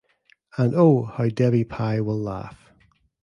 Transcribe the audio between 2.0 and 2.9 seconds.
will laugh!